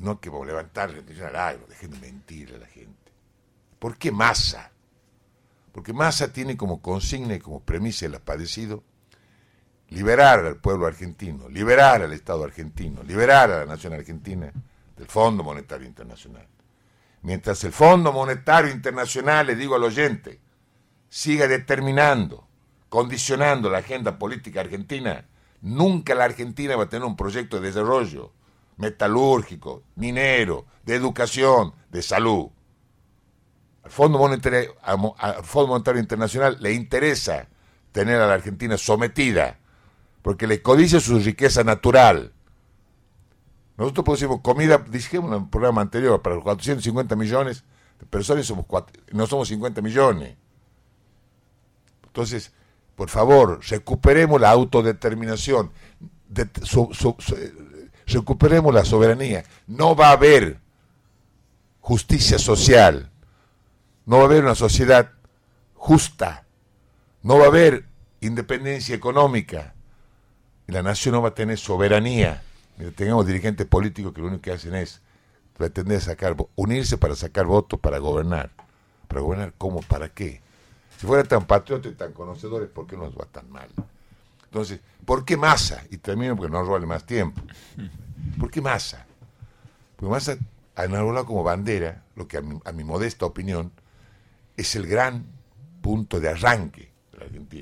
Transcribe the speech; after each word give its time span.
no 0.00 0.18
que 0.18 0.30
levantar 0.30 0.90
al 0.90 1.36
aire, 1.36 1.62
dejen 1.68 1.90
de 1.90 1.98
mentir 1.98 2.54
a 2.54 2.58
la 2.58 2.66
gente. 2.66 3.12
¿Por 3.78 3.96
qué 3.96 4.10
masa? 4.10 4.72
Porque 5.72 5.92
Massa 5.92 6.32
tiene 6.32 6.56
como 6.56 6.82
consigna 6.82 7.34
y 7.34 7.38
como 7.38 7.60
premisa 7.60 8.06
el 8.06 8.18
padecido 8.20 8.82
liberar 9.90 10.44
al 10.44 10.56
pueblo 10.56 10.86
argentino, 10.86 11.48
liberar 11.48 12.02
al 12.02 12.12
Estado 12.12 12.44
argentino, 12.44 13.02
liberar 13.02 13.50
a 13.50 13.58
la 13.60 13.66
nación 13.66 13.92
argentina 13.92 14.52
del 14.96 15.06
Fondo 15.06 15.42
Monetario 15.42 15.86
Internacional. 15.86 16.46
Mientras 17.22 17.62
el 17.64 17.72
Fondo 17.72 18.12
Monetario 18.12 18.70
Internacional, 18.70 19.48
le 19.48 19.56
digo 19.56 19.74
al 19.74 19.84
oyente, 19.84 20.40
siga 21.08 21.46
determinando, 21.46 22.48
condicionando 22.88 23.68
la 23.68 23.78
agenda 23.78 24.18
política 24.18 24.60
argentina, 24.60 25.26
nunca 25.60 26.14
la 26.14 26.24
Argentina 26.24 26.76
va 26.76 26.84
a 26.84 26.88
tener 26.88 27.06
un 27.06 27.16
proyecto 27.16 27.60
de 27.60 27.68
desarrollo 27.68 28.32
metalúrgico, 28.80 29.84
minero, 29.94 30.66
de 30.84 30.94
educación, 30.94 31.74
de 31.90 32.02
salud. 32.02 32.48
Al 33.82 33.90
Fondo 33.90 34.18
Monetario, 34.18 34.74
Internacional 36.00 36.56
le 36.60 36.72
interesa 36.72 37.48
tener 37.92 38.20
a 38.20 38.26
la 38.26 38.34
Argentina 38.34 38.78
sometida, 38.78 39.58
porque 40.22 40.46
le 40.46 40.62
codicia 40.62 40.98
su 40.98 41.18
riqueza 41.18 41.62
natural. 41.62 42.32
Nosotros 43.76 44.04
producimos 44.04 44.40
comida, 44.40 44.78
dijimos 44.78 45.32
en 45.32 45.42
el 45.42 45.48
programa 45.48 45.82
anterior, 45.82 46.20
para 46.22 46.36
los 46.36 46.44
450 46.44 47.16
millones 47.16 47.64
de 47.98 48.06
personas 48.06 48.46
somos 48.46 48.66
no 49.12 49.26
somos 49.26 49.48
50 49.48 49.82
millones. 49.82 50.36
Entonces, 52.06 52.52
por 52.96 53.08
favor, 53.08 53.60
recuperemos 53.68 54.40
la 54.40 54.50
autodeterminación, 54.50 55.70
recuperemos 58.12 58.74
la 58.74 58.84
soberanía. 58.84 59.44
No 59.66 59.96
va 59.96 60.08
a 60.08 60.12
haber 60.12 60.58
justicia 61.80 62.38
social 62.38 63.10
no 64.10 64.16
va 64.16 64.22
a 64.22 64.26
haber 64.26 64.42
una 64.42 64.56
sociedad 64.56 65.12
justa, 65.74 66.44
no 67.22 67.38
va 67.38 67.44
a 67.44 67.48
haber 67.48 67.84
independencia 68.20 68.92
económica, 68.92 69.72
la 70.66 70.82
nación 70.82 71.14
no 71.14 71.22
va 71.22 71.28
a 71.28 71.34
tener 71.34 71.58
soberanía. 71.58 72.42
Tengamos 72.96 73.24
dirigentes 73.26 73.68
políticos 73.68 74.12
que 74.12 74.20
lo 74.20 74.26
único 74.26 74.42
que 74.42 74.50
hacen 74.50 74.74
es 74.74 75.00
pretender 75.56 76.00
sacar, 76.00 76.36
unirse 76.56 76.98
para 76.98 77.14
sacar 77.14 77.46
votos 77.46 77.78
para 77.78 77.98
gobernar. 77.98 78.50
¿Para 79.06 79.20
gobernar 79.20 79.52
cómo? 79.56 79.80
¿Para 79.82 80.08
qué? 80.08 80.40
Si 80.98 81.06
fueran 81.06 81.28
tan 81.28 81.46
patriotas 81.46 81.92
y 81.92 81.94
tan 81.94 82.12
conocedores, 82.12 82.68
¿por 82.68 82.88
qué 82.88 82.96
nos 82.96 83.14
va 83.14 83.26
tan 83.26 83.48
mal? 83.48 83.68
Entonces, 84.44 84.80
¿por 85.04 85.24
qué 85.24 85.36
masa? 85.36 85.84
Y 85.90 85.98
termino 85.98 86.34
porque 86.34 86.50
no 86.50 86.64
robarle 86.64 86.88
más 86.88 87.04
tiempo. 87.04 87.40
¿Por 88.40 88.50
qué 88.50 88.62
masa? 88.62 89.06
Porque 89.96 90.10
masa 90.10 90.38
ha 90.74 90.84
enarbolado 90.86 91.26
como 91.26 91.44
bandera, 91.44 92.04
lo 92.16 92.26
que 92.26 92.38
a 92.38 92.72
mi 92.72 92.84
modesta 92.84 93.26
opinión, 93.26 93.70
es 94.56 94.74
el 94.76 94.86
gran 94.86 95.26
punto 95.82 96.18
de 96.20 96.30
arranque 96.30 96.90
de 97.12 97.18
la 97.18 97.24
Argentina. 97.26 97.58